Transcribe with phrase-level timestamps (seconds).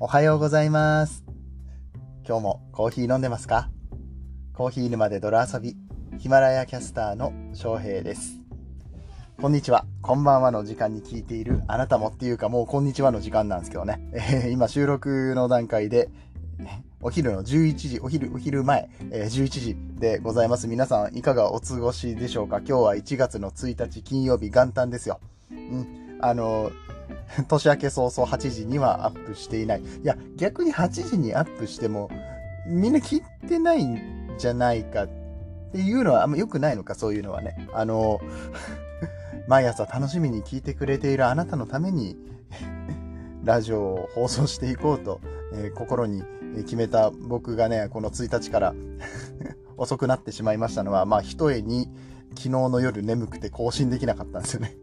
[0.00, 1.24] おはようございます。
[2.24, 3.68] 今日もコーヒー飲んでますか？
[4.54, 5.76] コーヒー沼で泥遊び、
[6.18, 8.38] ヒマラヤキャスターの翔平です。
[9.40, 13.98] こんにちは、こんばんはの時間に聞いているあなたもっていうかもうこんにちはの時間なんですけどね。
[14.12, 16.10] えー今収録の段階で、
[17.00, 20.68] お昼の11時、お昼、お昼前、えー11時でございます。
[20.68, 22.58] 皆さんいかがお過ごしでしょうか？
[22.58, 25.18] 今日は1月の1日金曜日元旦ですよ。
[25.50, 26.18] うん。
[26.20, 26.70] あの
[27.48, 29.80] 年明け早々8時にはアップしていない。
[29.80, 32.10] いや、逆に8時にアップしても、
[32.66, 35.08] みんな聞いてないんじゃないかっ
[35.72, 37.68] ていうのはあんま良くないのか、そういうのはね。
[37.72, 38.20] あの、
[39.48, 42.16] 毎朝楽しみに聞いてくれているあなたのために、
[43.44, 45.20] ラジオを放送していこうと、
[45.54, 46.22] えー心に
[46.64, 48.74] 決めた僕がね、この1日から
[49.76, 51.88] 遅くなってしまいましたのは、まあ、一重に
[52.30, 54.76] 昨日の夜眠くて更新できなかったんですよね。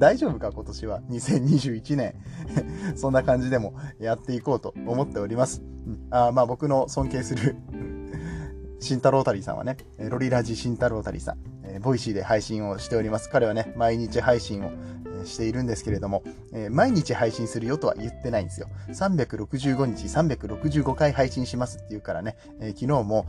[0.00, 1.00] 大丈夫か今年は。
[1.10, 2.14] 2021年。
[2.96, 7.56] そんな感じでもやっていこうと思っております、うん、あまあ僕の尊敬する
[8.80, 13.28] 慎太郎たりさんはねロリラジ慎太郎たりさん、えーボイシーで配信をしております。
[13.30, 14.72] 彼はね毎日配信を
[15.24, 18.68] しているんですけれども、えー毎日配信するよとは言ってないんですよ。
[18.88, 23.26] 365日365回配信しますっていうからね、えー昨日も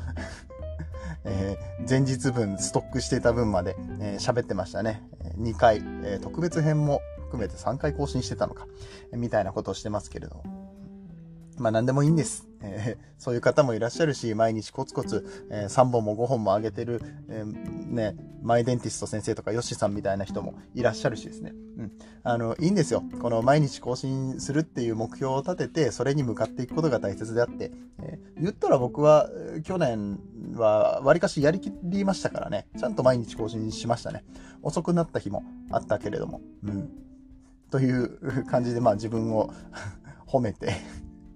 [1.25, 5.03] えー前日分ストックしていた分まで喋、えーってましたね。
[5.39, 8.67] 2回、えー特別編も含めて3回更新してたのか、
[9.11, 10.44] みたいなことをしてますけれど。
[11.62, 12.48] まあ何でもいいんです。
[12.62, 21.53] えーそういう方もいらっしゃるし、毎日コツコツ、えー3本も5本も上げてる、えーね、マイデンティスト先生とかヨッシーさんみたいな人もいらっしゃるしですね。
[21.78, 21.92] うん。
[22.23, 23.03] あの、いいんですよ。
[23.22, 29.30] この毎日更新するっていう目標を立てて、それに向かっていくことが大切であって、えー言ったら僕は、
[29.64, 30.20] 去年
[30.56, 32.66] はわりかしやりきりましたからね。
[32.75, 34.23] ちゃんと毎日更新しましたね。
[34.64, 36.42] 遅くなった日もあったけれども。
[36.64, 36.90] うん。
[37.70, 39.53] という感じで、まあ自分を
[40.25, 40.73] 褒めて、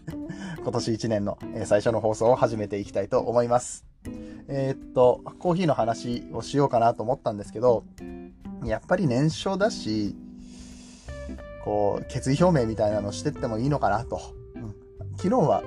[0.61, 3.85] 今年1年の最初の放送を始めていきたいと思います。
[4.47, 7.83] えーっと、コーヒーの話をしようかなと思ったんですけど、
[8.63, 10.15] やっぱり年少だし、
[11.63, 14.19] こう、決意表明みたいなのしてってもいいのかなと。
[14.55, 14.75] うん、
[15.17, 15.63] 昨日は、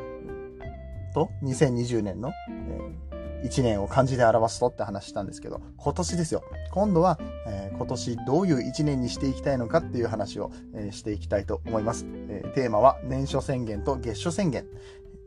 [1.13, 3.08] と、2020年の、え
[3.45, 6.43] 1年を漢字で表すとって話したんですけど、今年ですよ。
[6.73, 14.67] 今度は、えー今年どういう1年にしていきたいのかっていう話を、えーしていきたいと思います、えーテーマは年初宣言と月初宣言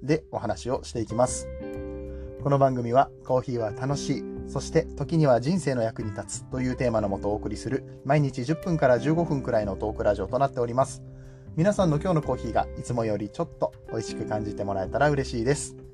[0.04, 1.48] でお話をしていきます。
[2.44, 11.02] この番組はコーヒーは楽しい、そして時には人生の役に立つというテーマのもとお送りする毎日10分から15分くらいのトークラジオとなっております。
[11.56, 15.91] 皆さんの今日のコーヒーがいつもよりちょっと美味しく感じてもらえたら嬉しいです。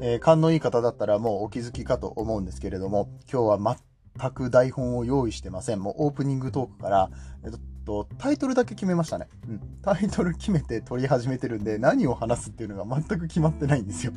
[0.00, 3.76] えー勘のいい方だったらもうお気づきかと思うんですけれども、今日は
[4.18, 5.80] 全く台本を用意してません。
[5.80, 7.10] もうオープニングトークから、
[7.44, 7.50] えっ
[7.84, 9.28] と、タイトルだけ決めましたね。
[9.48, 9.60] うん。
[9.82, 14.12] タイトル決めて撮り始めてるんで、何を話すっていうのが全く決まってないんですよ。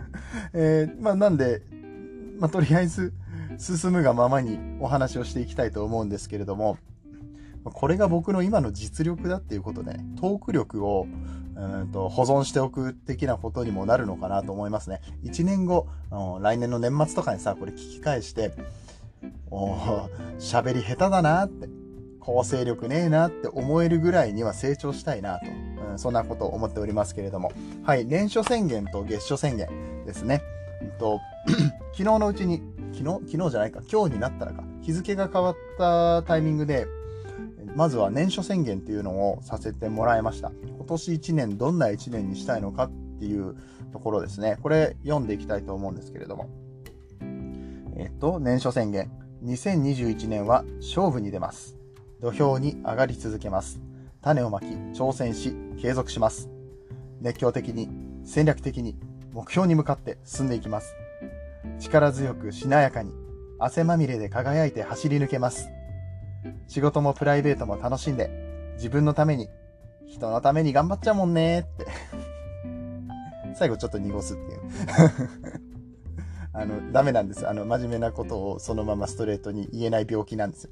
[0.54, 1.62] えーまあなんで、
[2.38, 3.12] まあとりあえず
[3.58, 6.78] 進むがままにお話をしていきたいと思うんですけれども、
[7.64, 11.06] これが僕の今の実力だっていうことで、ね、トーク力を
[11.58, 15.00] うんと保存しておく的なことにもなるのかなと思いますね。
[15.24, 15.88] 1年後、
[16.40, 18.52] 来年の年末とかにさ、これ聞き返して、
[19.50, 20.08] おー
[20.38, 21.68] 喋り下手だなって、
[22.20, 27.50] 構成力ねえなって思えるぐらいには成長したいなと、うんそんなことを思っておりますけれども。
[27.82, 30.42] はい、年初宣言と月初宣言ですね。
[30.80, 31.18] うんと
[31.92, 33.32] 昨日のうちに、昨日？
[33.32, 36.86] 昨日じゃないか、今日になったらか、日付が変わったタイミングで、
[37.78, 40.50] まずは年初宣言っていうのをさせてもらいました。
[40.64, 42.90] 今年1年どんな1年にしたいのかっ
[43.20, 43.54] ていう
[43.92, 44.58] ところですね。
[44.64, 46.48] これ読んでいきたいと思うんですけれども。
[47.96, 49.12] えっと、年初宣言。
[49.44, 51.76] 2021年は勝負に出ます。
[52.20, 53.80] 土俵に上がり続けます。
[54.22, 56.50] 種をまき、挑戦し、継続します。
[57.20, 57.88] 熱狂的に、
[58.24, 58.96] 戦略的に、
[59.32, 60.96] 目標に向かって進んでいきます。
[61.78, 63.12] 力強くしなやかに、
[63.60, 65.68] 汗まみれで輝いて走り抜けます。
[66.66, 68.30] 仕事もプライベートも楽しんで、
[68.76, 69.48] 自分のために、
[70.06, 71.86] 人のために頑張っちゃうもんねって。
[73.54, 74.60] 最後ちょっと濁すっていう。
[76.52, 77.48] あの、ダメなんです。
[77.48, 80.70] あの、真面目なことをそのままストレートに言えない病気なんですよ。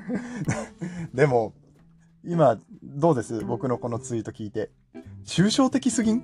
[1.14, 1.54] でも、
[2.24, 3.40] 今、どうです？
[3.44, 4.70] 僕のこのツイート聞いて。
[5.24, 6.22] 抽象的すぎん？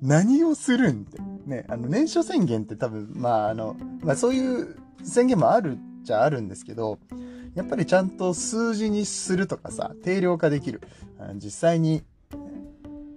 [0.00, 1.02] 何をするん？
[1.02, 1.20] って。
[1.46, 6.98] ね、あの、年初宣言って多分、まあ、あの、まあそういう宣言もあるっちゃあるんですけど、
[7.54, 10.80] やっぱりちゃんと数字にするとかさ、定量化できる。
[11.36, 12.02] 実際に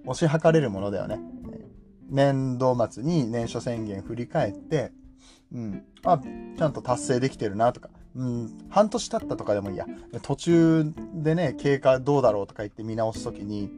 [0.06, 1.18] 推し量れるものだよね。
[2.08, 4.92] 年度末に年初宣言振り返って、
[5.52, 5.84] うん。
[6.04, 6.20] あ、
[6.56, 9.86] ちゃんと達成できてるなとか、うん、半年経ったとかでもいいや。
[10.22, 13.70] 途中でね、経過どうだろうとか言って見直すときに、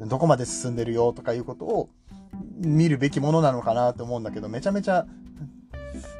[0.00, 1.88] どこまで進んでるよとかいうことを
[2.56, 5.06] 見るべきものなのかなと思うんだけど、めちゃめちゃ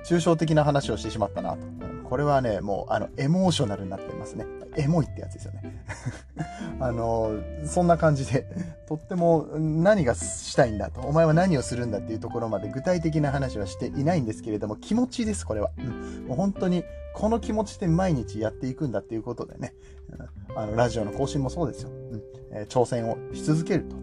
[0.06, 1.91] 抽象的な話をしてしまったなと。
[2.12, 4.44] これはね、もう、あの、エモーショナルになってますね。
[4.76, 5.82] エモいってやつですよね。
[6.78, 8.46] あの、そんな感じで、
[8.86, 15.70] とっても何がしたいんだと、お前は何をするんだっていうところまで具体的な話はしていないんですけれども、気持ちです、これは。
[15.78, 19.72] うん、もう本当に、この気持ちで毎日やっていくんだっていうことでね、
[20.10, 21.88] うん、あの、ラジオの更新もそうですよ。
[21.88, 23.96] うんえー、挑戦をし続けると。
[23.96, 24.02] うん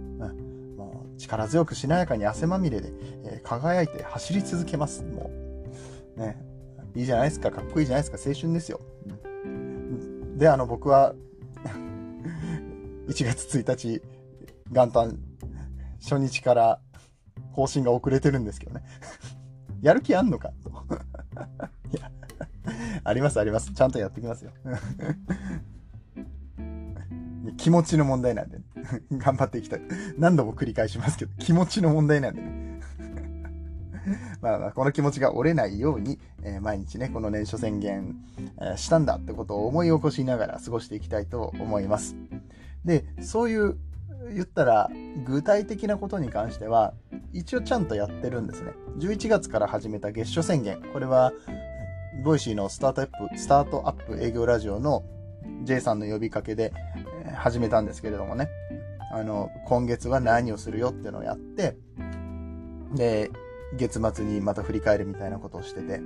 [0.78, 2.92] もう力強くしなやかに汗まみれで、
[3.26, 5.04] えー、輝いて走り続けます。
[5.04, 5.30] も
[6.18, 6.49] う、ね、
[6.96, 8.82] いいじゃないですか、かっこいいじゃないですか、青春ですよ。
[10.38, 11.14] で、あの、僕は
[13.08, 14.02] 1月1日、
[14.72, 15.20] 元旦、
[16.02, 16.80] 初日から
[17.54, 18.84] 更新が遅れてるんですけどね。
[19.82, 20.52] やる気あんのか？
[20.64, 20.72] と。
[23.04, 23.74] ありますあります。
[23.74, 24.52] ちゃんとやってきますよ。
[27.58, 28.64] 気持ちの問題なんで、ね、
[29.14, 29.82] 頑張っていきたい。
[30.18, 32.69] 何度も繰り返しますけど、気持ちの問題なんでね。
[34.42, 38.16] まあ、この気持ちが折れないように、えー、毎日ね、この年初宣言、
[38.60, 42.16] えー、したんだってことを思い起こしながら過ごしていきたいと思います。
[42.86, 43.78] で、そういう、
[44.34, 44.90] 言ったら、
[45.26, 46.94] 具体的なことに関しては、
[47.34, 48.72] 一応ちゃんとやってるんですね。
[48.98, 50.82] 11月から始めた月初宣言。
[50.94, 51.32] これは、
[52.24, 55.04] Voicyのスタートアップ、スタートアップ営業ラジオの
[55.64, 56.74] J さんの呼びかけで、
[57.36, 58.50] 始めたんですけれどもね。
[59.12, 61.78] あの、今月は何をするよっていうのをやって、
[62.96, 63.32] で、
[63.78, 66.02] 月末にまた振り返るみたいなことをしてて、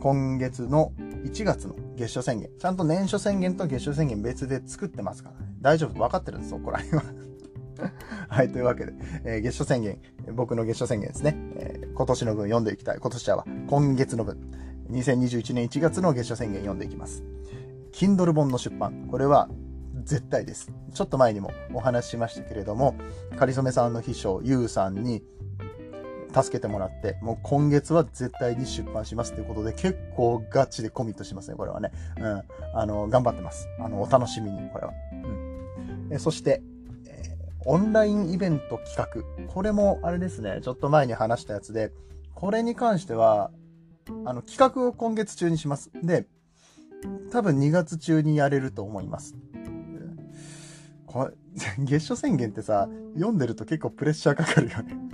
[0.00, 0.92] 今月の
[1.24, 5.52] 1月の月初宣言、ちゃんと年初宣言と月初宣言別で作ってますからね。
[5.60, 7.02] 大丈夫、分かってるんです、そこら辺は。
[8.28, 8.94] はい、というわけで、
[9.24, 9.98] えー、月初宣言、
[10.34, 12.98] 僕の月初宣言ですね、えー、今年の分読んでいきたい。
[12.98, 14.38] 今年は今月の分、
[14.90, 17.24] 2021年1月の月初宣言読んでいきます。
[17.92, 19.06] Kindle 本の出版。
[19.08, 19.48] これは
[20.04, 20.72] 絶対です。
[20.92, 22.96] ちょっと前にもお話ししましたけれども、
[23.36, 25.22] かりそめさんの秘書、ゆうさんに
[26.34, 31.92] 助けてもらって、もう今月は絶対に出版しますということで、結構ガチでコミットしますね、これはね。
[32.18, 32.42] うん。
[32.74, 33.68] あの、頑張ってます。
[33.78, 34.92] あの、お楽しみに、これは。
[35.12, 36.08] うん。
[36.10, 36.62] えそして、
[37.06, 37.22] え
[37.64, 39.46] オンラインイベント企画。
[39.52, 41.92] これも、あれですね、ちょっと前に話したやつで、
[42.34, 43.50] これに関しては、
[44.24, 45.90] あの、企画を今月中にします。
[46.02, 46.26] で、
[47.30, 49.34] 多分2月中にやれると思います。
[51.06, 51.34] これ、
[51.78, 55.13] 月初宣言ってさ、読んでると結構プレッシャーかかるよね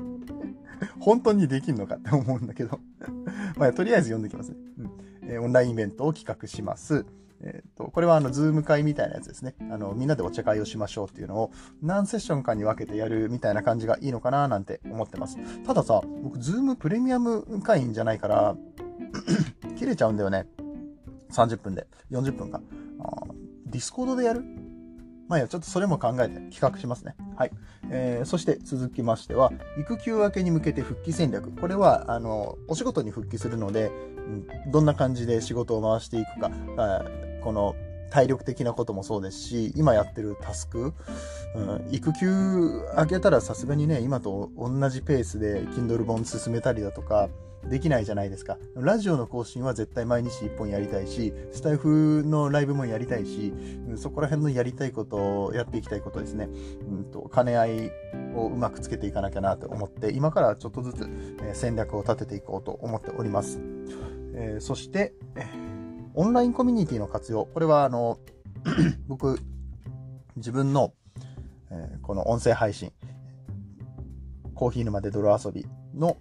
[1.01, 2.79] 本当にできんのかって思うんだけど
[3.57, 4.57] まあ、とりあえず読んできますね。
[4.79, 4.91] うん
[5.23, 7.07] えー、オンラインイベントを企画します。
[7.43, 9.55] えっ、ー、と、これはあの、 Zoom 会みたいなやつですね。
[9.71, 11.53] あの、みんなでお茶会をしましょうっていうのを
[11.83, 15.39] 何セッションかに分けてやるみたいな感じがいいのかななんて思ってます。
[15.65, 18.57] たださ、僕、 Zoom プレミアム会員じゃないから
[19.79, 20.47] 切れちゃうんだよね。
[21.31, 21.87] 30分で。
[22.11, 22.61] 40分か。
[23.67, 24.45] Discord でやる？
[25.31, 27.15] まあいや、ちょっとそれも考えて企画しますね。
[27.37, 27.53] はい。
[27.89, 31.53] えー、そして続きましては、育休明けに向けて復帰戦略。
[31.53, 33.93] これは、あの、お仕事に復帰するので、
[34.73, 36.51] どんな感じで仕事を回していくか、
[37.45, 37.77] この、
[38.11, 40.95] 体力的なこともそうですし、今やってるタスク、
[41.55, 47.29] うん、育休明けたらさすがにね、今と同じペースで Kindle 本進めたりだとか、
[47.69, 48.59] できないじゃないですか。
[48.75, 53.53] ラジオの更新は絶対毎日1本やりたいし、スタイフのライブもやりたいし、
[53.97, 56.49] そこら辺のやりたいことをやっていきたいことですね。
[56.89, 57.93] うんと、兼ね合い
[58.35, 61.09] をうまくつけていかなきゃなと思って、今からちょっとずつ、
[61.53, 63.61] 戦略を立てていこうと思っております。
[64.35, 65.13] えー、そして、
[66.15, 67.47] オンラインコミュニティの活用。
[67.47, 68.19] これは、あの、
[69.07, 69.39] 僕、
[70.37, 70.95] 自分の、
[71.71, 72.93] えー、この音声配信、
[74.55, 76.17] コーヒー沼で泥遊びの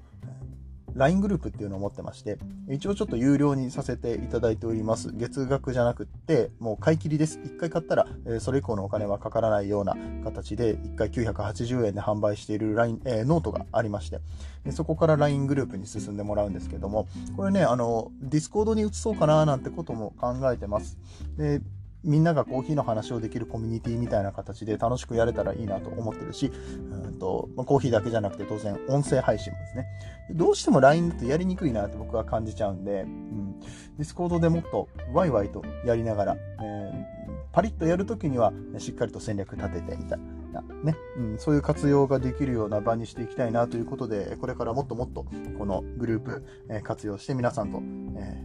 [0.96, 2.38] LINE グループっていうのを持ってまして、
[2.70, 5.12] 一応ちょっと有料にさせていただいております。
[5.14, 7.40] 月額じゃなくって、もう買い切りです。
[7.44, 14.20] 一回買ったら、えそれ以降のお金はかからないような形で、一回980円で販売している LINE、えー、ノートがありまして
[14.64, 20.98] で、そこから LINE グループに進んでもらうんですけども、これね、あの、 Discord に移そうかななんてことも考えてます。
[21.38, 21.62] で
[22.04, 26.52] みんながコーヒーの話をできるコミュニティみたいな形で楽しくやれたらいいなと思ってるし、
[26.92, 29.86] うんとまコーヒーだけじゃなくて当然音声配信もですね。
[30.32, 40.20] どうしても LINE ってやりにくいなって僕は感じちゃうんで、うん、 Discord でもっとワイワイとやりながら、えー、パリッとやるときにはしっかりと戦略立ててみたい
[40.54, 40.96] な、ね。
[41.18, 45.26] うん、そういう活用ができるような場にしていきたいなということで、これからもっともっと
[45.58, 47.82] このグループ、え、活用して皆さんと、
[48.18, 48.44] え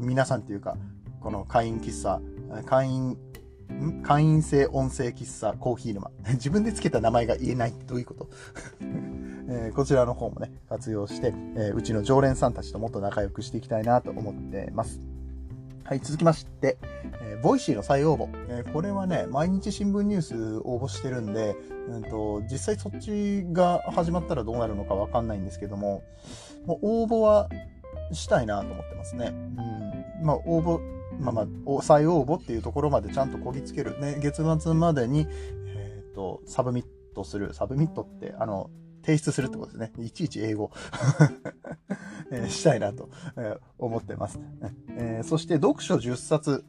[0.00, 0.76] ー、皆さんというか、
[1.20, 2.20] この会員喫茶、
[2.66, 3.16] 会員、
[4.02, 6.10] 会員制音声喫茶コーヒー沼。
[6.32, 7.84] 自分で付けた名前が言えないって。
[7.86, 8.28] どういうこと？
[9.52, 15.00] えー、こちらの方もね、活用して、えー、うちの常連さんたちともっと仲良くしていきたいなと思ってます。
[15.82, 16.78] はい、続きまして、
[17.20, 18.28] えー、 Voicy の再応募。
[18.48, 21.56] えー、これはね、毎日新聞ニュース応募してるんで、
[21.88, 26.04] うんと、実際そっちが始まったらどうなるのかわかんないんですけども、
[26.64, 27.48] もう応募は
[28.12, 29.32] したいなと思ってますね。
[29.32, 30.26] うん。
[30.26, 30.78] まあ、応募、
[31.18, 33.98] まあまあ、再応募っていうところまでちゃんとこぎつける。
[34.00, 35.26] ね、月末までに、
[35.74, 37.52] えっ、ー、と、 submit する。
[37.54, 38.70] submit って、あの、
[39.02, 39.92] 提出するってことですね。
[39.98, 40.70] いちいち英語
[42.30, 44.38] えー、したいなと、えー、思ってます。
[44.90, 46.64] えー、そして読書10冊、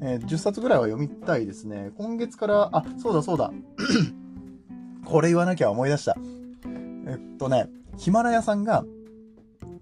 [0.00, 1.92] えー、10冊ぐらいは読みたいですね。
[1.96, 3.52] 今月から、あ、そうだそうだ。
[5.04, 6.16] これ言わなきゃ思い出した。
[7.06, 8.84] えっとね、ヒマラヤさんが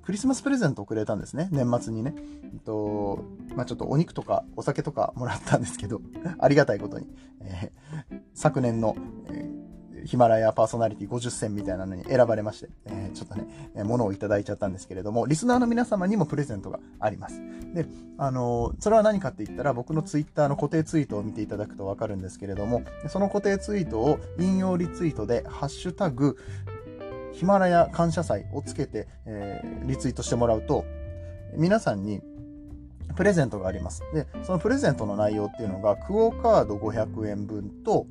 [0.08, 1.50] クリスマスプレゼントをくれたんですね。
[1.52, 2.14] 年末にね。
[2.44, 6.00] えっと、まあ、ちょっとお肉とかお酒とかもらったんですけど、
[6.40, 7.06] ありがたいことに。
[7.42, 8.96] えー、昨年の、
[9.26, 9.68] えー
[10.04, 17.42] ヒマラヤパーソナリティ50選みたいなのに選ばれまして、えー、ちょっとね、えー、物をいただいちゃったんですけれども、リスナーの皆様にもプレゼントがあります。
[17.74, 17.84] で、
[18.16, 26.38] あの、それは何かって言ったら、僕のツイッターの固定ツイートを見ていただくとわかるんですけれども、その固定ツイートを引用リツイートで、ハッシュタグ、
[27.38, 30.84] ヒマラヤ感謝祭をつけて、えー、リツイートしてもらうと、
[31.54, 32.20] 皆さんに
[33.14, 34.02] プレゼントがあります。
[34.12, 38.06] で、そのプレゼントの内容っていうのが、クオカード500円分と、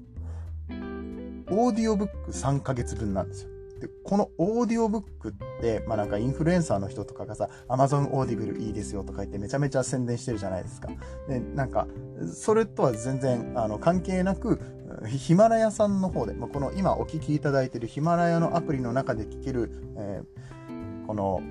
[1.50, 3.50] オーディオブック3ヶ月分なんですよ。
[3.81, 10.88] で、このオーディオブックって、まあなんかインフルエンサーの人とかがさ、Amazon オーディブルいいですよとか言ってめちゃめちゃ宣伝してるじゃないですか。
[11.27, 11.86] で、なんか、
[12.34, 14.62] それとは全然、あの、関係なく、
[15.06, 21.42] ヒマラヤさんの方で、まあ、この今お聞きいただいているヒマラヤのアプリの中で聞ける、えー、この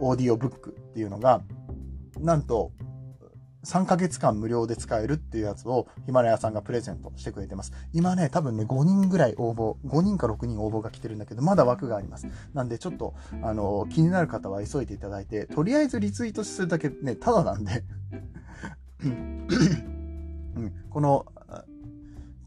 [0.00, 1.42] オーディオブックっていうのが、
[2.18, 2.72] なんと、
[3.64, 7.72] 3ヶ月間無料で使えるっていうやつをヒマラヤさんがプレゼントしてくれてます。
[7.92, 12.28] 今ね、多分ね、5人ぐらい応募、5人か6人応募が来てるんだけど、まだ枠があります。
[12.54, 17.82] なんでちょっと、あの、気になる方は急いでいただいて、とりあえずリツイートするだけね、ただなんで
[19.02, 19.48] うん、
[20.88, 21.26] この、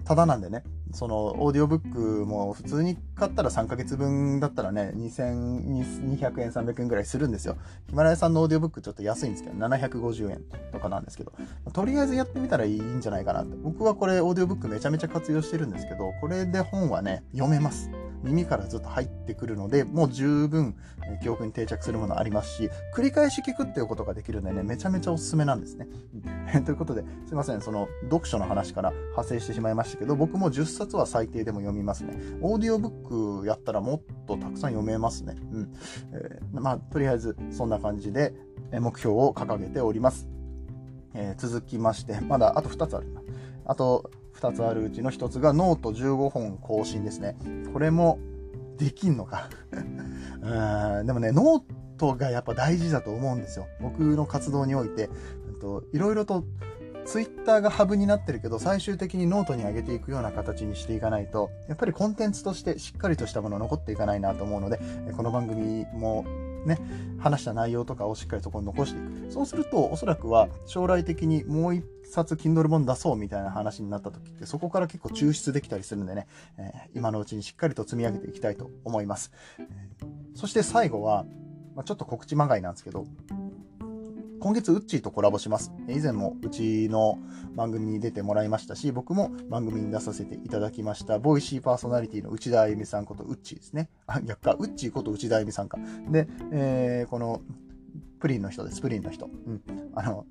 [0.10, 7.58] ただなんでね、そのオーディオブックも普通に買ったら3ヶ月分だったらね、2200円、300円ぐらいするんですよ。
[7.90, 11.32] ヒマラヤさんのオーディオブックちょっと安いんですけど、750円とかなんですけど、
[11.74, 13.56] とりあえずやってみたらいいんじゃないかなって。
[13.62, 17.92] 僕はこれオーディオブックめちゃめちゃ活用してるんですけど、これで本はね、読めます。
[18.24, 20.76] 耳からずっと入ってくるので、もう十分
[21.22, 25.88] 記憶に定着するものありますし、繰り返し聞くっていうことができるんでね、めちゃめちゃおすすめなんですね。
[26.66, 32.20] ということで、すいません、その読書の話から派生してしまいましたけど、僕も10冊は最低でも読みますね。
[32.42, 35.36] オーディオブックやったらもっとたくさん読めますね。
[35.52, 35.74] うん。
[36.14, 38.34] えー、まあ、とりあえずそんな感じで
[38.72, 40.28] 目標を掲げております。
[41.14, 43.22] えー、続きまして、まだあと2つあるな。
[43.66, 44.10] あと
[44.40, 47.36] 2つあるうちの1つがノート15本更新ですね。
[47.74, 48.20] これも
[48.78, 49.50] できんのか
[50.42, 51.06] うん。
[51.06, 51.62] でもね、ノー
[51.98, 53.68] トがやっぱ大事だと思うんですよ。
[53.82, 55.10] 僕の活動において、
[55.92, 56.46] いろいろと
[57.06, 64.80] ツイッターがハブになってるけど、最終的にノートに上げていくような形にしていかないと、やっぱりコンテンツとしてしっかりとしたもの残っていかないなと思うので、
[65.18, 66.24] この番組も
[66.66, 66.78] ね、
[67.18, 69.32] 話した内容とかをしっかりとこに残していく。
[69.34, 79.32] そうすると、おそらくは将来的にもう一冊 Kindle 本出そうみたいな話になった時って、そこから結構抽出できたりするんでね、えー、今のうちにしっかりと積み上げていきたいと思います。
[79.60, 81.26] えー、そして最後は、
[81.76, 83.06] まあ、ちょっと告知まがいなんですけど、
[84.40, 85.74] 今月、ウッチーとコラボします。
[85.90, 87.20] 以前もうちの
[87.56, 93.90] 番組に出てもらいましたし、僕も番組に出させていただきました、ボイシーパーソナリティの内田あゆみさんことウッチーですね。
[94.08, 95.78] あ、逆か、ウッチーこと内田あゆみさんか。
[96.10, 97.42] で、えー、この、
[98.22, 99.26] プリンの人です、プリンの人。
[99.26, 99.62] うん。
[99.94, 100.26] あの、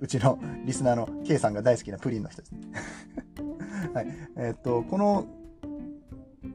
[0.00, 2.60] うちのリスナーの K さんが大好きなプリンの人ですね。
[3.94, 4.06] はい。
[4.36, 5.26] えー、っと、この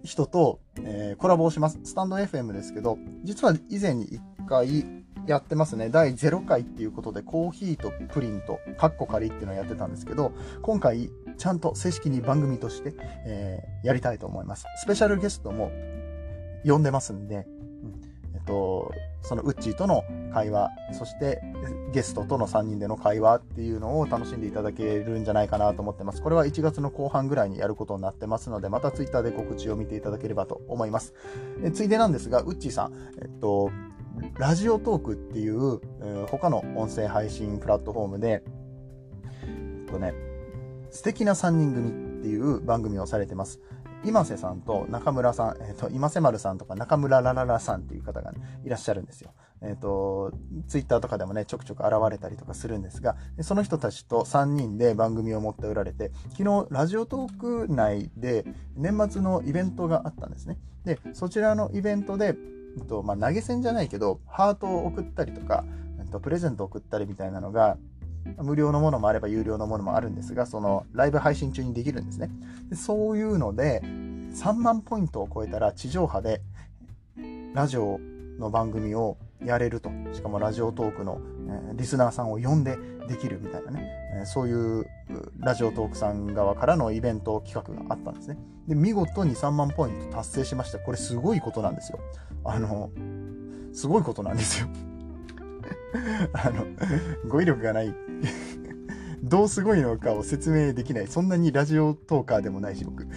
[0.04, 1.80] 人と、えー、コラボをします。
[1.84, 5.90] スタンド FM ですけど、実は以前に一回、やってますね。
[5.90, 12.94] 第0回っていうことで、コーヒーとプリンと、カッコ仮っていうのをやってたんですけど、今回、ちゃんと正式に番組として、
[13.26, 14.66] えー、やりたいと思います。
[14.78, 15.72] スペシャルゲストも
[16.66, 18.02] 呼んでますんで、うん、
[18.36, 18.92] えっと、
[19.24, 20.04] そのウッチーとの
[20.34, 21.42] 会話、そして
[21.94, 26.22] ゲストとの3人での会話っていうのを楽しんでいただけるんじゃないかなと思ってます。
[26.22, 31.14] これは1月の後半ぐらいにやることになってますので、また Twitter で告知を見ていただければと思います。
[31.64, 33.72] えついでなんですが、ウッチーさん、えっと、
[34.38, 38.44] ラジオトークっていう、え、他の音声配信プラットフォームで、
[39.44, 40.14] えっとね、
[40.92, 43.60] 素敵な3人組っていう番組をされてます。
[44.06, 49.34] 今瀬さんと中村さん、えっ、ー、と、今瀬丸さんとか中村らららさんっていう方が、ね、いらっしゃるんですよ。
[49.62, 50.32] えっ、ー、と、
[50.68, 58.46] ツイッターとかでもね、ちょくちょく現れたりとかするんですが、その人たちと3人で番組を持っておられて、昨日、ラジオトーク内で
[58.76, 60.58] 年末のイベントがあったんですね。
[60.84, 62.36] で、そちらのイベントで、
[62.78, 65.64] えっとまあ、投げ銭じゃないけど、ハートを送ったりとか、
[66.00, 67.78] えっと、プレゼントを送ったりみたいなのが、
[68.42, 72.30] 無料のものもあれば有料のものもあるんですが、そのライブ配信中にできるんですね。
[72.70, 76.42] でそういうので、3万ポイントを超えたら地上波で
[77.54, 78.00] ラジオ
[78.40, 79.92] の番組をやれると。
[80.14, 82.78] しかもラジオトークの、えー、リスナーさんを呼んで
[83.08, 83.90] できるみたいなね、
[84.20, 84.88] えー、そういう
[85.40, 88.38] ラジオトークさん側からのイベント企画があったんですね。
[88.68, 90.80] で、見事に3万ポイント達成しました。
[90.80, 92.00] これすごいことなんですよ。
[92.46, 92.90] あの、
[93.74, 94.68] すごいことなんですよ。
[96.34, 96.66] あの、
[97.30, 97.94] 語彙力がない
[99.24, 101.08] どうすごいのかを説明できない。
[101.08, 103.08] そんなにラジオトーカーでもないし、僕。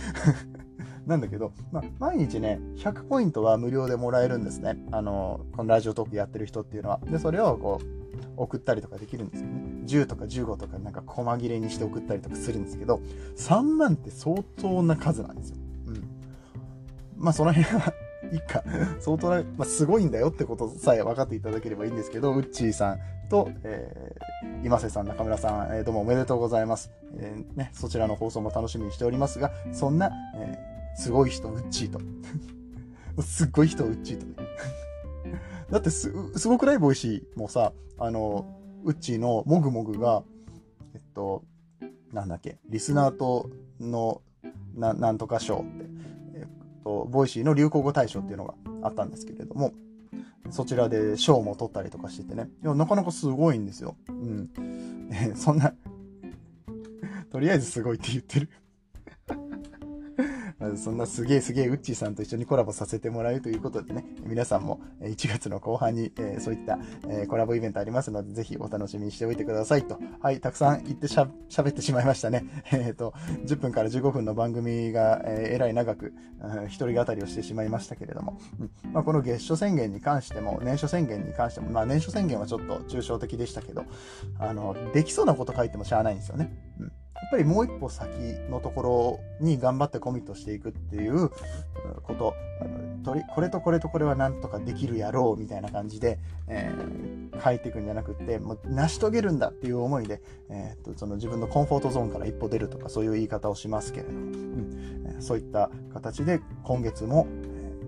[1.06, 4.78] なんだけど、まあ、毎日ね、100ポイントは無料でもらえるんですね。
[4.92, 7.00] あの、このラジオトークやってる人っていうのは。
[7.10, 7.86] で、それをこう、
[8.36, 9.60] 送ったりとかできるんですよね。
[9.84, 13.00] 10とか15とかなんか細切れにして送ったりとかするんですけど、
[13.36, 15.56] 3万って相当な数なんですよ。
[15.88, 16.08] うん。
[17.16, 17.92] まあ、その辺は
[18.32, 18.62] いいか。
[19.00, 26.90] 相当な、まあ、すごいんだよってことさえ分かっていただければいいんですけど、ウッチーさんと、えー、今瀬さん、中村さん、えー、どうもおめでとうございます。
[27.18, 32.00] えー、ね、そちらの放送も楽しみにしておりますが、そんな、えー、すごい人、ウッチーと。
[33.22, 34.48] すっごい人、ウッチーとね。
[35.70, 38.46] だってす、すごくない Voicy もさ、あの、
[38.84, 40.22] ウッチーのもぐもぐが、
[40.94, 41.42] えっと、
[42.12, 44.22] なんだっけ、リスナーとの
[44.76, 45.86] ななんとか賞って、
[46.86, 49.72] と、 Voicy の流行語大賞っていうのがあったんですけれども、
[50.50, 52.48] そちらで賞も取ったりとかしててね。
[52.62, 53.96] いや、なかなかすごいんですよ。
[54.08, 54.50] うん。
[55.34, 55.74] そんな
[57.32, 58.48] とりあえずすごいって言ってる
[60.76, 66.78] そんなすげえすげえウッチーさんと一緒にコラボさせてもらうということでね、皆さんも1月の後半に、えー、そういった、
[67.08, 69.98] えー、コラボイベントありますので、ぜひお楽しみにしておいてくださいと。
[70.20, 72.44] はい、たくさん言ってしゃ喋ってしまいましたね。
[72.72, 73.14] えっ、ー、と、
[73.44, 83.84] 10分から15分の番組が、ええらい長く、うん、一人語りをしてしまいましたけれども、うんまあ、この月初宣言に関しても、年初宣言に関しても、まあ年初宣言はちょっと抽象的でしたけど、
[84.38, 86.65] あの、できそうなこと書いてもしゃあないんですよね。
[87.26, 88.08] やっぱりもう一歩先
[88.48, 91.28] のところに頑張ってコミットしていくっていう
[92.04, 92.34] こと、
[93.34, 107.26] これとこれとこれはなんとかできるやろうみたいな感じで、えー、書いていくんじゃなくて、もう成し遂げるんだっていう思いで、えー、とその自分のコンフォートゾーンから一歩出るとかそういう言い方をしますけれども、うん、そういった形で今月も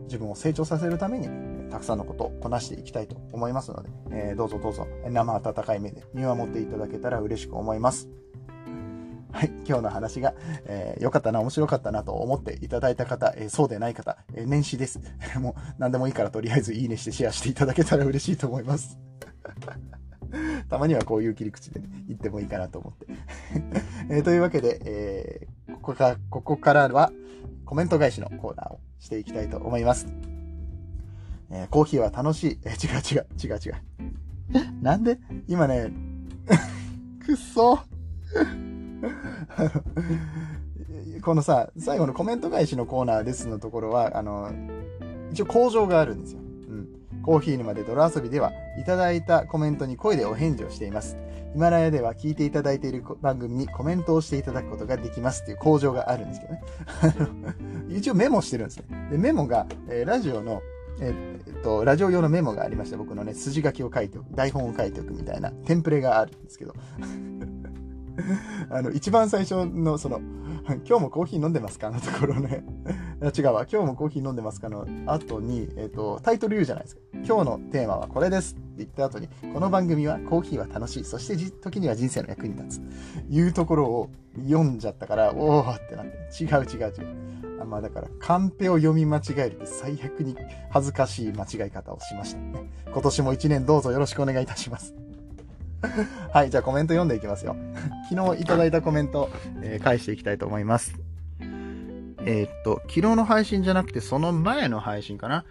[0.06, 1.28] 自分を成長させるために
[1.70, 8.08] たくさんのことをこなしていきたいと思いますので、えー、どうぞどうぞ生温かい目で見守っていただけたら嬉しく思います。
[9.30, 15.00] はい、今日の話が、えー、良かったな、面白かったなと思っていただいた方、えー、そうでない方、えー、年始です。
[15.38, 18.98] もう何でもいいからとりあえずいいねしてシェアしていただけたら嬉しいと思います。
[20.68, 23.06] たまにはこういう切り口で、ね、言ってもいいかなと思って。
[24.10, 27.12] えー、というわけで、えー、ここかここからは
[27.64, 30.06] コメント返しのコーナーをしていきたいと思います。
[31.50, 32.60] えー、コーヒーは楽しい。
[32.64, 34.82] えー、違う違う、違う違う。
[34.82, 35.18] なんで？
[35.46, 35.92] 今ね、
[37.24, 37.78] くっそ
[41.22, 44.50] このさ、最後のコメント返しのコーナーですのところは、あの、
[45.30, 46.40] 一応工場があるんですよ。
[46.40, 46.88] うん。
[47.22, 51.16] コーヒー沼で泥遊びでは、いただいたコメントに声でお返事をしています。
[51.52, 56.62] ヒマラヤでは聞いていただいている番組にコメントをしていただくことができますっていう工場があるんですけどね。
[57.88, 59.08] 一応メモしてるんですね。
[59.10, 60.62] で、メモが、えー、ラジオの、
[61.00, 61.14] え、
[61.50, 66.74] っと、ラジオ用のメモがありまして、僕のね、筋書きを書いておく、台本を書いておくみたいなテンプレがあるんですけど。
[68.70, 70.20] あの、一番最初の、その、
[70.86, 72.64] 今日もコーヒー飲んでますかのところね
[73.36, 73.66] 違うわ。
[73.70, 77.02] 今日もコーヒー飲んでますかの後に、えっ、ー、と、タイトル言うじゃないですか。
[77.14, 81.04] 今日のテーマはこれですって言った後に、この番組はコーヒーは楽しい。
[81.04, 82.82] そして時には人生の役に立つ。
[83.30, 84.10] いうところを
[84.46, 86.44] 読んじゃったから、おーってなって。
[86.44, 87.28] 違う違う違う。
[87.60, 90.36] あまあだから、カンペを読み間違えるって最悪に
[90.70, 92.70] 恥ずかしい間違い方をしましたね。
[92.92, 95.07] 今年も一年どうぞよろしくお願いいたします。
[96.32, 97.56] はい、じゃあコメント読んでいきますよ。
[98.10, 99.30] 昨日いただいたコメント、
[99.62, 100.94] えー、返していきたいと思います。
[101.40, 105.44] えー、っと、昨日の配信じゃなくて、その前の配信かな？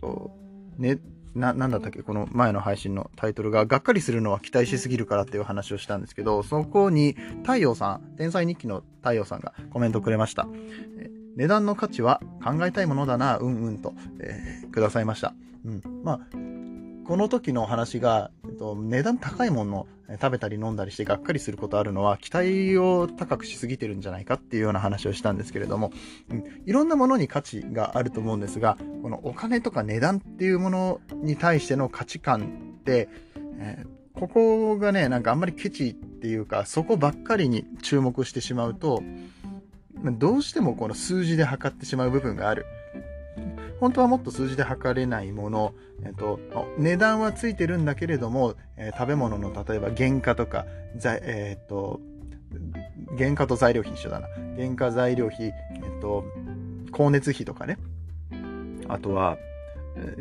[0.00, 0.30] と
[0.78, 0.98] ね、
[1.34, 2.02] な、なんだったっけ？
[2.02, 10.46] この前の配信のタイトルが、がっかりするのは期待しすぎるからっていう話をしたんですけど、そこに太陽さん、天才日記の太陽さんがコメントくれました。
[10.98, 15.34] え値段の価値は考えたいものだな、うんうんと、えー、くださいました。
[15.64, 15.82] うん。
[16.04, 16.20] まあ、
[17.06, 25.92] この時の話が、えっと、値段高いものを食べたり飲んだりしてがっかりすることあるのは期待を高くしすぎてるんじゃないかっていうような話をしたんですけれども、
[26.30, 33.08] うん、いろんなものに価値があると思うんですがこのお金とか値段っていうものに対しての価値観って、
[33.58, 39.02] えー、ここがねなんかあんまりケチっていうかそこばっかりに注目してしまうと
[40.18, 42.66] どうしてもこの数字で測ってしまう部分がある。
[43.84, 45.74] 本当はもっと数字で測れないもの、
[46.06, 46.40] えっと、
[46.78, 50.64] 値段はついてるんだけれども、えー、食べ物の例えば原価とか、
[51.04, 52.00] えー、っと、
[53.18, 54.28] 原価と材料費一緒だな。
[54.56, 55.52] 原価材料費、え
[55.98, 56.24] っと、
[56.86, 57.76] 光熱費とかね。
[58.88, 59.36] あとは、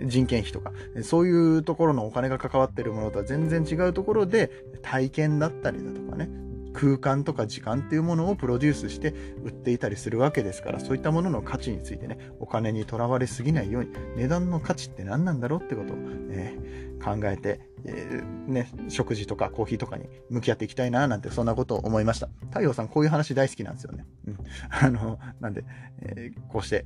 [0.03, 6.27] 人件費とか、そういうところのお金が関わってるものとは全然違うところで、体験だったりだとかね、
[6.73, 15.97] 空間とか時間っていうものをプロデュースして売っていたりするわけですからそういったものの価値についてねお金にとらわれすぎないように値段の価値って何なんだろうってことを、
[16.29, 22.29] えー、考えて、えー、ね、食事とかコーヒーとかに向き合っていきたいななんてそんなことを思いました。
[22.49, 24.37] 太陽さんこういう話大好きなんですよね、うん、
[24.69, 25.63] あのなんで、
[26.01, 26.85] えー、こうして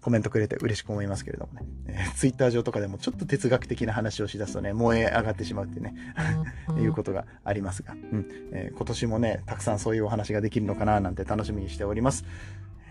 [0.00, 5.94] コメントくれて嬉しく思いますけれどもね、えー、ツイッター上とかでもちょっと哲学的な話をしだすとね、燃え上がってしまうってね、
[6.78, 12.24] いうことがありますが、うんえー、今年もね、たくさんそういうお話ができるのかななんて楽しみにしております。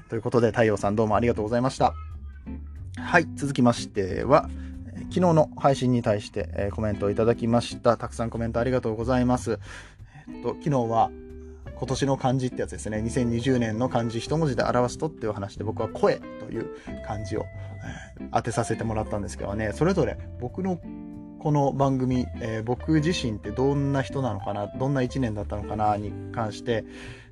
[0.09, 1.93] ということで、太陽さんどうもありがとうございました。
[2.97, 4.49] はい、続きましては、
[5.09, 7.97] 昨日の配信に対して、えー、コメントをいただきました。
[7.97, 9.59] たくさんコメントありがとうございます。
[10.27, 11.11] えっと、昨日は、
[11.77, 12.97] 今年の漢字ってやつですね。
[12.97, 16.69] 2020年の漢字一文字で表すとっていう話で僕は声という
[17.05, 17.41] 漢字を、
[18.19, 20.79] え、当てさせてもらったんですけどね、それぞれ僕の
[21.39, 26.83] この番組、えー、僕自身ってどんな人なのかな、どんな一年だったのかなに関して、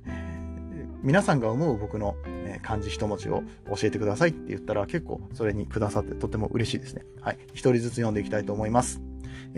[0.06, 2.14] えー、皆さんが思う僕の
[2.62, 7.04] 漢字一文字を教えてくださいって言ったら結構それにくださってとても嬉しいですね。
[7.20, 7.38] はい。
[7.52, 9.00] 一人ずつ読んでいきたいと思います。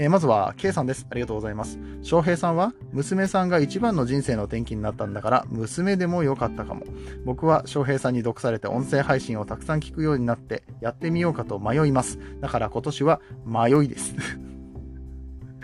[0.01, 1.07] えー、まずは K さんです。
[1.11, 1.79] ありがとうございます。
[2.03, 6.85] 翔平さんは娘さんが一番の人生の転機になったんだから娘でも良かったかも。
[7.25, 12.21] 僕は翔平さんに毒されて音声配信をたくさん聞くようになってやってみようかと迷います。
[12.41, 14.15] だから今年は迷いです。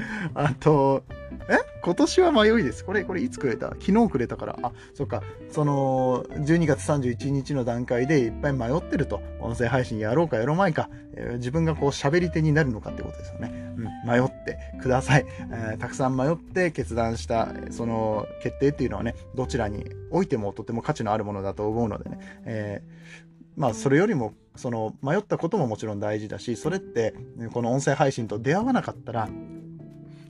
[0.34, 1.04] あと、
[1.48, 1.58] え？
[1.82, 2.84] 今年は迷いです。
[2.84, 3.68] これ、これいつくれた？
[3.80, 4.58] 昨日くれたから。
[4.62, 5.22] あ、そっか。
[5.50, 9.20] その、12月31日の段階でいっぱい迷ってると。
[9.40, 10.88] 音声配信やろうかやろうまいか。
[11.16, 13.52] えー、自分がこう喋り手になるのかってことですよね。
[13.76, 22.18] うん、迷ってください、えー、たくさん迷って決断した、その決定っていうのはね、どちらにおいてもとても価値のあるものだと思うのでね。
[22.44, 27.14] えーまあ、それよりも、その、迷ったことももちろん大事だし、それって、
[27.52, 29.28] この音声配信と出会わなかったら、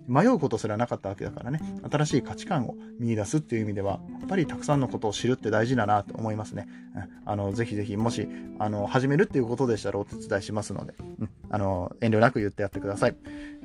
[0.07, 6.67] 迷うことすらなかったわけだからね、新しい価値観を見出すっていう意味では、やっぱりたくさんのことを知るって大事だなと思いますね。
[6.69, 6.85] うん
[7.27, 13.17] あの、ぜひぜひ、もし、あの、始めるっていうことでしたらお手伝いしますので、うん、あの、遠慮なく言ってやってください。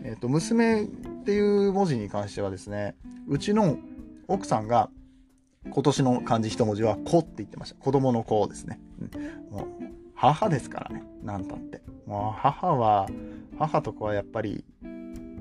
[0.04, 0.88] えっ、ー、と、娘っ
[1.26, 2.96] ていう文字に関してはですね、
[3.28, 3.78] うちの
[4.28, 4.90] 奥さんが、
[5.70, 7.76] 今年の漢字一文字は、子って言ってました。
[7.76, 8.80] 子供の子ですね。
[9.02, 9.66] うん、もう
[10.16, 11.82] 母ですからね、なんたって。
[12.06, 13.10] もう母は、
[13.58, 14.64] 母とかはやっぱり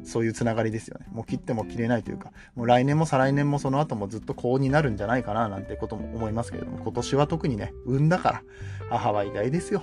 [0.08, 1.06] そういうつながりですよね。
[1.12, 8.42] もう切っても切れないというか、もう来年も再来年もその後もずっと高になるんじゃないかななんてことも思いますけれども、今年は特にね、産んだから、
[8.90, 9.82] 母は偉大ですよ。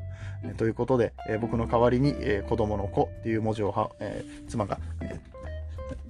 [0.58, 5.18] ということで、えー、僕の代わりに、えー、子供の子っていう文字をは、えー、妻が、え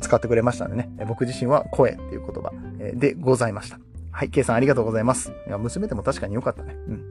[0.01, 3.79] 使ってくれましたんでね、僕自身は声っていう言葉、えでございました。
[4.11, 5.33] はい、K さんありがとうございます。
[5.46, 6.75] いや、娘でも確かに良かったね。
[6.88, 7.05] うん。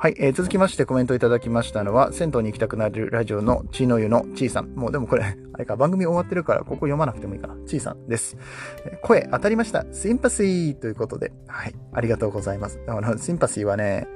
[0.00, 4.68] はい、えー、続きましてコメントいただきましたのは、銭湯に行きたくなるラジオの血の湯のちいさん。
[4.76, 7.56] もうでもこれ、あれか、番組終わってるから、ここ読まなくてもいいかな。
[7.66, 8.36] ちいさんです。
[9.02, 9.84] 声当たりました。
[9.92, 12.78] シンパシーということで、はい、ありがとうございます。
[12.86, 14.06] あの、シンパシーはね、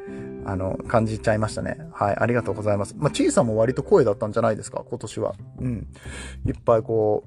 [0.45, 1.77] あの、感じちゃいましたね。
[1.93, 2.95] はい、ありがとうございます。
[2.97, 5.35] まあ、ちいさんも割と声だったんじゃないですか、今年は。
[5.59, 5.89] うん。
[6.47, 7.25] いっぱいこ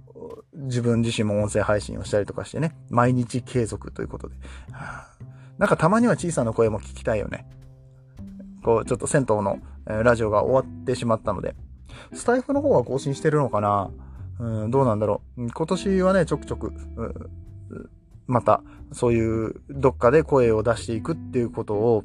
[0.54, 4.36] う、自分自身も音声配信をしたりとかしてね、毎日継続ということで。
[5.58, 7.46] なんかたまには小さな声も聞きたいよね。
[8.66, 11.56] こう、ちょっと銭湯の、ラジオが終わってしまったので、
[12.14, 13.92] スタイフの方は更新してるのかな？
[14.40, 15.52] うん、どうなんだろう？
[15.52, 16.74] 今年はね、ちょくちょく、
[18.26, 22.04] また、そういう、どっかで声を出していくっていうことを、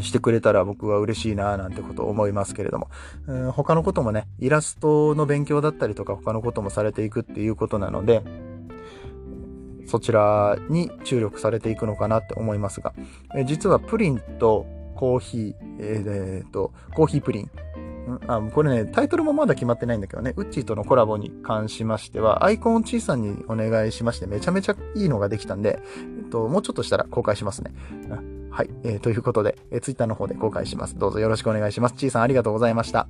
[0.00, 2.88] してくれたら僕は嬉しいななんてことを思いますけれども、
[3.28, 8.24] うん、他のこともね、イラストの勉強だったりとか他のこともされていくっていうことなので、
[9.86, 12.94] そちらに注力されていくのかなって思いますが、
[13.44, 17.50] 実はプリンとコーヒー、えー、っと、コーヒープリン。
[18.28, 25.80] あこれね、タイトルもまだ決まってないんだけどね、ウッチーとのコラボに関しましては、アイコンを小さんにお願いしまして、めちゃめちゃいいのができたんで、
[26.18, 27.72] えっと、もうちょっとしたら公開しますね。
[28.50, 28.70] はい。
[28.84, 30.96] えー、ということで、えー、ツイッターの方で公開します。
[30.96, 31.96] どうぞよろしくお願いします。
[31.96, 33.08] ちーさんありがとうございました。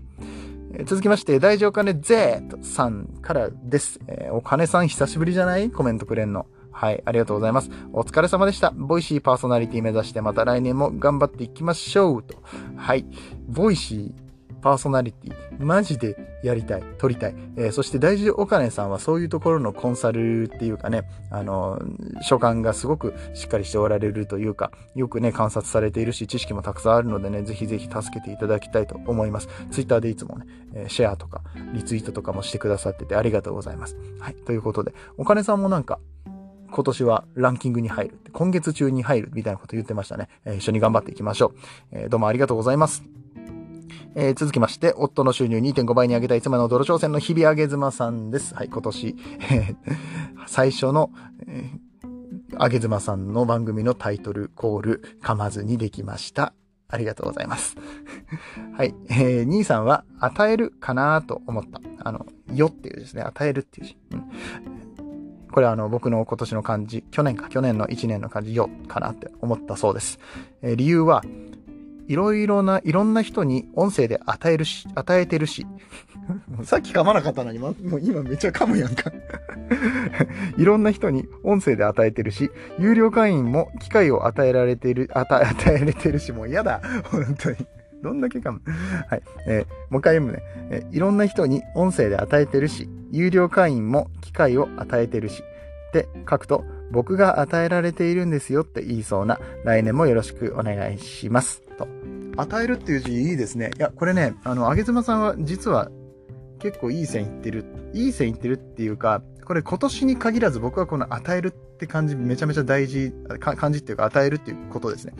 [0.72, 4.00] え続きまして、大丈夫かね Z さんからです。
[4.08, 5.70] えー、お金さん久しぶりじゃない？
[5.70, 6.46] コメントくれんの。
[6.76, 7.70] はい、ありがとうございます。
[7.94, 8.70] お疲れ様でした。
[8.70, 12.22] ボイシーパーソナリティ目指してまた来年も頑張っていきましょう。
[12.22, 12.36] と。
[12.76, 13.06] はい。
[13.48, 17.34] ボイシーパーソナリティ、マジでやりたい、撮りたい。
[17.56, 21.80] えー、そして大事お金さんはそういうところのコンサルっていうかね、あの、
[22.20, 29.48] 所感がすごくしっかりしておられるというか、よくね、観察されているし、知識もたくさんあるのでね、ぜひぜひ助けていただきたいと思います。
[29.70, 31.40] ツイッターでいつもね、えシェアとか、
[31.72, 33.96] リツイートとかもしてくださっててありがとうございます。
[34.20, 36.00] はい、ということで、お金さんもなんか、
[36.76, 38.20] 今年はランキングに入る。
[38.34, 40.28] 今月中に入るみたいなこと言ってましたね。
[40.44, 41.58] えー、一緒に頑張っていきましょう。
[41.90, 43.02] えー、どうもありがとうございます。
[44.14, 48.54] えー、続きまして、夫の収入2.5倍に上げたい妻の泥挑戦の日々上げ妻さんです。
[48.54, 49.16] はい、今年、
[50.46, 51.10] 最初の、
[51.48, 56.52] えー、上げ妻さんの番組のタイトル、コール、噛まずにできました。
[56.88, 57.74] ありがとうございます。
[58.76, 58.94] はい。
[59.08, 61.80] えー、兄さんは、与えるかなと思った。
[62.00, 63.96] あの、よっていうですね、与えるっていう字。
[64.12, 64.24] うん、
[65.56, 70.18] これはあの、僕の今年の漢字、去年か、去年の1年の漢字、よかなって思ったそうです。
[70.60, 71.22] えー、理由は、
[72.08, 75.66] いろいろな、いろんな人に音声で与えるし、与えてるし。
[76.62, 79.10] さっき噛まなかったのに、もう今めっちゃ噛むやんか
[80.58, 86.82] いろんな人に音声で与えてるし、有料会員も機会を与えられてる、与え、与えられてるし、もう嫌だ。
[87.04, 87.56] 本当に。
[88.02, 88.60] どんだけ噛む
[89.08, 89.22] はい。
[89.46, 95.42] えー、もう一回読むね、えー、いろんな人に音声で与えてるし、有料会員も機会を与えてるし。
[95.88, 101.62] って書くと、僕が与えられているんですよって言いそうな、来年もよろしくお願いします。
[101.78, 101.88] と。
[102.36, 103.70] 与えるっていう字いいですね。
[103.78, 105.90] いや、これね、あの、あげずまさんは実は
[106.58, 107.64] 結構いい線いってる。
[107.94, 115.14] いい線いってるっていうか、これ今年に限らず僕はこの与えるって感じめちゃめちゃ大事、感じっていうか与えるっていうことですね。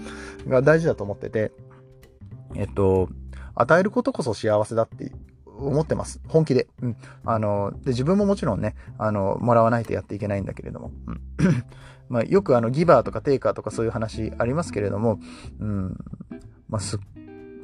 [0.49, 1.53] が大事だと思ってて、
[2.59, 3.09] えっと、
[3.55, 5.13] 与えることこそ幸せだって
[5.59, 6.21] 思ってます。
[6.29, 6.69] 本気で。
[6.83, 6.97] うん。
[7.25, 10.93] あの、で、自分ももちろんね、あの、もらわないとやっていけないんだけれども。
[11.07, 11.21] うん。
[12.09, 15.19] まあ、よくあの、ギバーとかテイカーとかそういう話ありますけれども、
[15.59, 15.97] うん。
[16.69, 17.01] まあ、すっ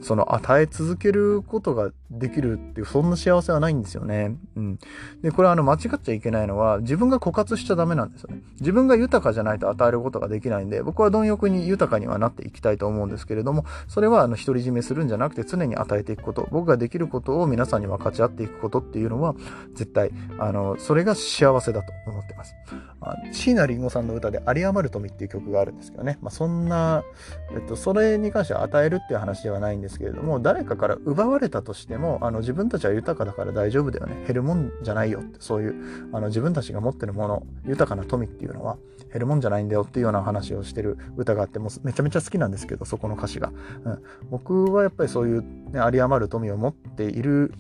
[0.02, 4.36] その与え続けることができるっていう、そんな幸せはないんですよね。
[4.56, 4.78] うん。
[5.22, 8.42] で、これあの、間違っちゃいけないのは、自分が枯渇しちゃダメなんですよね。
[8.60, 19.34] 自分が豊かじゃないと与えることができないんで、僕は貪欲に豊かにはなっていきたいと思うんですけれども、それはあの、独り占めするんじゃなくて、常に与えていくこと、僕ができることを皆さんに分かち合っていくことっていうのは、
[19.74, 22.54] 絶対、あの、それが幸せだと思ってます。
[23.02, 26.18] あ椎名林檎さんの歌で、有り余る富っていう曲があるんですけどね。
[26.20, 27.02] まあ、そんな、
[27.54, 34.24] えっと、それに関しては与えるっていう話ではないんですけれども、誰かから奪われたとしても、あの、自分たちは豊かだから大丈夫だよね。
[34.26, 35.74] 減るもんじゃないよって、そういう、
[36.12, 38.76] あの、自分たちが持ってるもの、豊かな富っていうのは、
[39.12, 43.52] 減るもんじゃないんだよっていうような話をしてる歌があって、もうめちゃめちゃ好きなんですけど、そこの歌詞が。
[43.84, 47.52] うん、僕はやっぱりそういう、ね、有り余る富を持っている、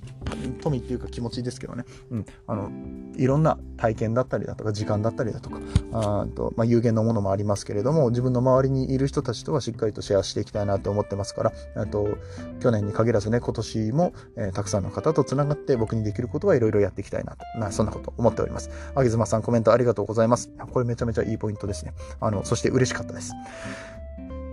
[0.62, 1.84] 富っていうか気持ちですけどね。
[2.10, 2.26] うん。
[2.46, 2.70] あの、
[3.16, 5.58] いろんな体験だったりだとか、時間だったりだとか、
[5.92, 12.16] あと、まあ、有限のものもありますけれども、自分の周りにいる人たちとはしっかりとシェアしていきたいなと思ってますから、と
[12.60, 18.70] 去年に限らずね、今年も、えー、たくさんの方と繋がって僕にできることはいろいろやっていきたいなと、まあ、そんなこと思っております。
[18.94, 20.50] あげずまさんコメントありがとうございます。
[20.72, 21.94] これめちゃめちゃいいポイントですね。
[22.20, 23.32] あの、そして嬉しかったです。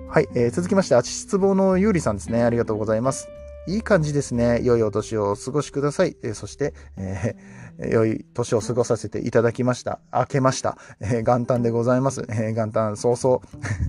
[0.09, 2.43] はい、えー、続きまして、あち失望のゆうりさんですね。
[2.43, 3.27] ありがとうございます。
[3.67, 4.61] いい感じですね。
[4.63, 6.17] 良いお年をお過ごしください。
[6.23, 9.99] えー、そして、えー、良い年を過ごさせていただきました。
[10.13, 10.77] 明けました。
[10.99, 12.25] えー、元旦でございます。
[12.29, 13.41] えー、元旦早々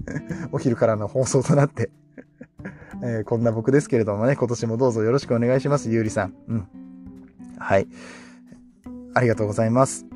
[0.53, 1.91] お昼からの放送となって
[3.03, 5.91] えー、こんな僕ですけれどもね、今年もどうぞよろしくお願いします。
[5.91, 6.35] ゆうりさん。
[6.49, 6.69] うん。
[7.59, 7.89] はい。
[9.15, 10.07] ありがとうございます。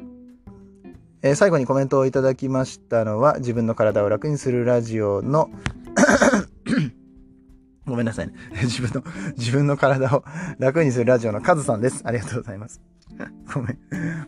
[1.22, 5.50] え、最後にコメントをいただきましたのは、自分の体を楽にするラジオの
[7.86, 8.34] ごめんなさいね。
[8.62, 9.02] 自分の、
[9.36, 10.24] 自分の体を
[10.58, 12.02] 楽にするラジオのカズさんです。
[12.04, 12.82] ありがとうございます。
[13.52, 13.78] ごめん。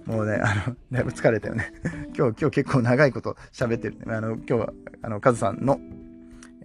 [0.06, 1.72] もうね、あの、だいぶ疲れたよね。
[2.16, 4.14] 今日、今日結構長いこと喋ってる、ね。
[4.14, 5.80] あの、今日は、あの、カズさんの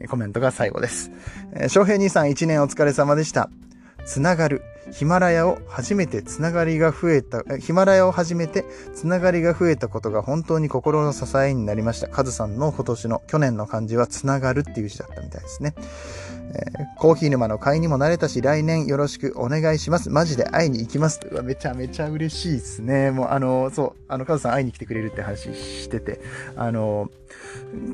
[0.09, 1.11] コメントが最後です。
[1.53, 3.49] えー、翔平兄さん1年お疲れ様でした。
[4.05, 4.61] つながる。
[4.91, 12.07] ヒマラヤを初めてつながりが増えた、ヒマラヤを始めてつながりが増えたことが本当に心の支えになりました。
[12.07, 15.75] カズさんの今年の、去年の漢字はつながるっていう字だったみたいですね。
[16.53, 20.09] えー、コーヒー沼の会にもなれたし、来年よろしくお願いします。
[20.09, 21.19] マジで会いに行きます。
[21.29, 23.11] うわめちゃめちゃ嬉しいですね。
[23.11, 26.19] もう、あの、そう、あの、カズさん会いに来てくれるって話してて、
[26.55, 27.09] あの、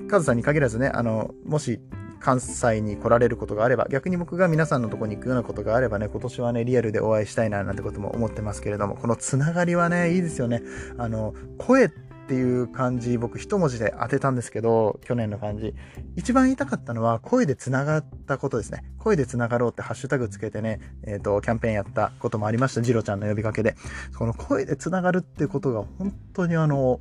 [0.10, 1.80] カズさんに限らずね、あの、もし、
[2.20, 10.62] 関西に来られることがあれば、逆に僕が皆さんのとこに行くようなことがあればね、今年はね、リアルでお会いしたいななんてことも思ってますけれども、このつながりはね、いいですよね。
[10.98, 11.90] あの、声っ
[12.28, 15.74] っていう漢字、僕一文字で当てたんですけど、去年の漢字。
[16.18, 18.84] 一番言いたかったのは、声で繋がったことですね。
[18.98, 22.82] 声で繋がろうってハッシュタグつけてね、えっ、ー、と、キャンペーンやったこともありました。
[22.82, 23.78] ジロちゃんの呼びかけで。
[24.18, 27.00] この声で繋がるってことが本当にあの、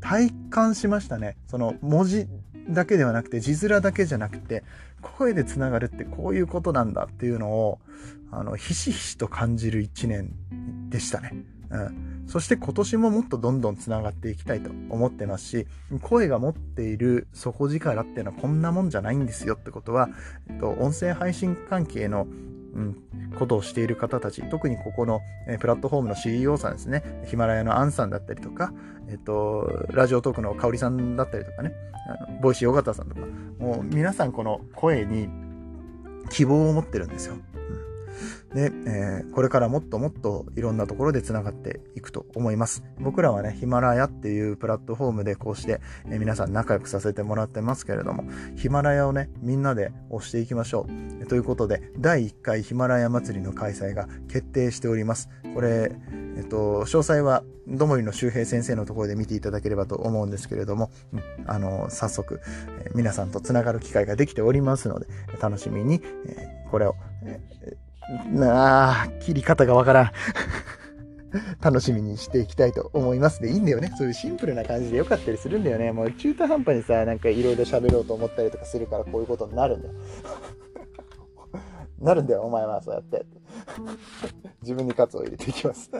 [0.00, 1.36] 体感しましたね。
[1.46, 2.26] その文字
[2.68, 4.64] だけではなくて、字面だけじゃなくて、
[5.00, 7.78] 声で繋がるってこういうことなんだっていうのを、
[8.32, 10.34] あの、ひしひしと感じる一年
[10.90, 11.34] でしたね。
[11.70, 12.15] うん。
[12.26, 15.66] そして今年ももっとどんどん繋がっていきたいと思ってますし、
[16.02, 20.08] 声が持っている底力っていうのはこんなもんじゃないんですよってことは、
[20.48, 22.26] えっと、音声配信関係の
[22.76, 22.96] うん、
[23.38, 28.70] ことをしている方たち、特にここの、えプラットフォームの CEO さんですね、ヒマラヤのアンさんだったりとか、
[29.08, 31.72] えっと、 Radiotalk の香里さんだったりとかね、
[32.06, 33.22] あの Voicy 緒方さんとか、
[33.58, 35.28] もう皆さんこの声に
[36.30, 37.36] 希望を持ってるんですよ。
[38.54, 42.84] で、えー、これからもっともっといろんなところで繋がっていくと思います。
[42.98, 48.24] 僕らはね、ヒマラヤっていうプラットフォームでこうして、えー、皆さん仲良くさせてもらってますけれども、
[48.56, 50.86] ヒマラヤをね、みんなで押していきましょ
[51.22, 51.26] う。
[51.26, 55.28] ということで、第1回ヒマラヤ祭りの開催が決定しております。
[55.54, 55.92] これ、
[56.36, 62.40] えっと、詳細は、どもりの周平先生のところで見ていただければと思うんですけれども、うん、あの、早速、
[62.84, 65.06] え、皆さんと繋がる機会ができておりますので、
[65.40, 67.40] 楽しみに、え、これを、え
[68.32, 70.10] なあ、切り方がわからん。
[71.60, 73.92] 楽しみにしていきたいと思いますで、いいんだよね。
[73.96, 75.92] そういうシンプルな感じでよかったりするんだよね。
[75.92, 79.94] もう中途半端にさ、なんかいろいろ喋ろうと思ったりとかするからこういうことになるんだよ。
[82.00, 83.24] なるんだよ、お前はそうやって。
[84.62, 85.90] 自分にカツを入れていきます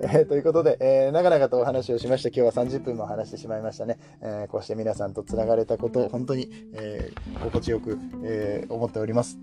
[0.00, 2.28] えー、ということで、えー、長々とお話をしました。
[2.28, 3.98] 今日は30分も話してしまいましたね。
[4.20, 7.10] えー、こうして皆さんと繋がれたことを本当に、え
[7.42, 9.38] 心地よく、え思っております。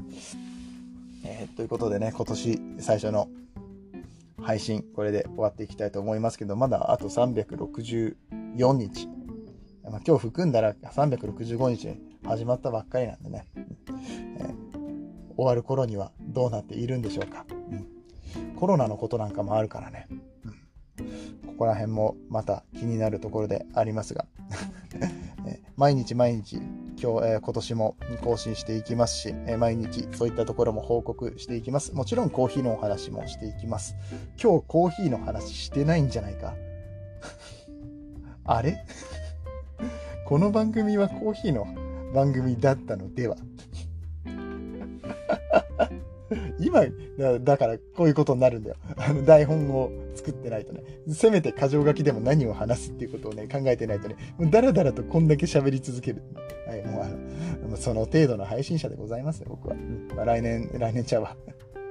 [1.27, 3.27] えー、ということでね、今年最初の
[4.41, 9.07] 配信、これで終わっていきたいと思いますけど、まだあと364日。
[9.83, 17.45] まあ、今日含んだら365日始まったばっかりなんでね、えー、終わる頃にはどうなっているんでしょうか。
[17.49, 21.05] うん、コロナのことなんかもあるからね、うん、
[21.47, 24.27] ここら辺もまた気になるところでありますが、
[25.47, 26.59] えー、毎日毎日
[26.97, 31.93] 今日、えー、今年も更新していきますし、えー、毎日そういったところも報告していきます。
[31.93, 33.95] もちろんコーヒーのお話もしていきます。
[34.41, 36.55] 今日コーヒーの話してないんじゃないか？
[38.45, 38.85] あれ？
[40.25, 41.67] この番組はコーヒーの
[42.13, 43.35] 番組だったのでは？
[46.59, 46.85] 今
[47.39, 48.75] だ、からこういうことになるんだよ。
[48.97, 50.83] あの、台本を作ってないとね。
[51.09, 56.21] せめて箇条書きでも何を話すっていうことをね、考えてないとね、もうだらだらとこんだけ喋り続ける。
[56.67, 59.75] はい、もうあの、その程度の配信者でございますよ、僕は。
[59.75, 61.35] うんまあ、来年、来年ちゃうわ。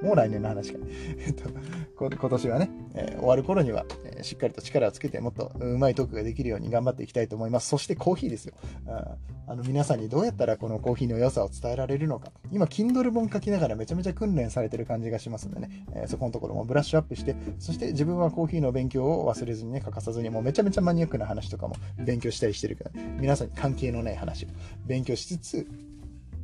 [0.04, 0.78] もう来年の話か。
[1.26, 1.50] えっと、
[1.98, 7.68] 今年はね、えー、終わる頃には、えー、しっかりと力をつけて、もっとうまいトークができるように頑張っていきたいと思います。
[7.68, 8.54] そしてコーヒーですよ。
[8.86, 12.32] ああの皆さんにどうやったらこのコーヒーの良さを伝えられるのか。
[12.50, 22.90] 今、Kindle 本書きながらめちゃめちゃ訓練されてる感じがしますんでね、えー、そこのところもブラッシュアップして、そして自分はコーヒーの勉強を忘れずにね、欠かさずに、もうめちゃめちゃマニアックな話とかも勉強したりしてるから、
[23.20, 24.48] 皆さんに関係のない話を
[24.86, 25.66] 勉強しつつ、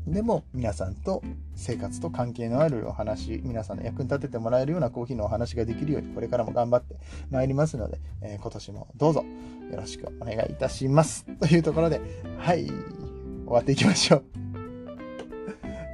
[0.06, 1.22] でも皆さんと
[1.54, 6.96] 生活と関係のあるお話、皆さんの役に立ててもらえるようなコーヒーのお話ができるようにこれからも頑張って
[7.30, 9.24] まいりますので、えー、今年もどうぞ
[9.70, 11.24] よろしくお願いいたします。
[11.38, 12.00] というところで、
[12.38, 12.76] はい、終
[13.46, 14.24] わっていきましょう。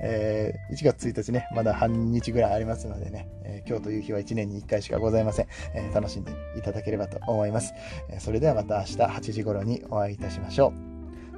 [0.09, 5.47] えー、1月1日ね、まだ半日ぐらいありますのでね、えー、今日という日は1年に1回しかございません。
[5.75, 7.75] え、楽しんでいただければと思います。
[8.09, 10.73] えそれではまた明日8時頃にお会いいたしましょ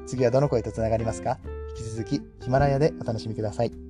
[0.04, 0.07] う。
[0.07, 1.38] 次はどの声と繋がりますか？
[1.78, 3.88] 引き続きヒマラヤでお楽しみください。